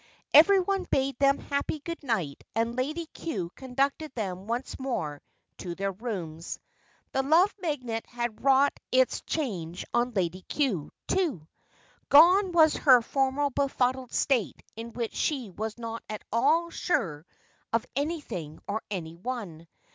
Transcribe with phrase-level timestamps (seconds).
[0.33, 5.21] Everyone bade them a happy goodnight and Lady Cue conducted them once more
[5.59, 6.57] to their rooms.
[7.11, 11.47] The Love Magnet had wrought its change on Lady Cue, too.
[12.09, 17.23] Gone was her former befuddled state in which she was not at all sure
[17.71, 19.67] of anything or anyone.